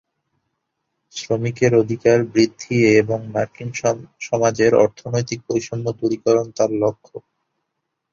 [1.15, 3.69] শ্রমিকের অধিকার বৃদ্ধি এবং মার্কিন
[4.21, 7.15] সমাজের অর্থনৈতিক বৈষম্য দূরীকরণ তার লক্ষ্য।